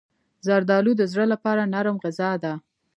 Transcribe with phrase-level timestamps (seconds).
[0.45, 2.53] زردالو د زړه لپاره نرم غذا ده.